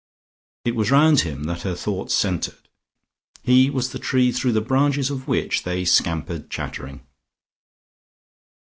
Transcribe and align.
It 0.65 0.75
was 0.75 0.89
round 0.89 1.19
him 1.19 1.43
that 1.43 1.61
her 1.61 1.75
thoughts 1.75 2.15
centred, 2.15 2.67
he 3.43 3.69
was 3.69 3.91
the 3.91 3.99
tree 3.99 4.31
through 4.31 4.53
the 4.53 4.59
branches 4.59 5.11
of 5.11 5.27
which 5.27 5.61
they 5.61 5.85
scampered 5.85 6.49
chattering. 6.49 7.05